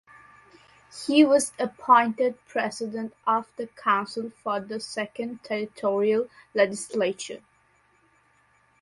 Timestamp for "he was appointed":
1.05-2.43